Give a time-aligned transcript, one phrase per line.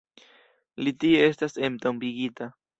[0.87, 2.53] Li tie estas entombigita.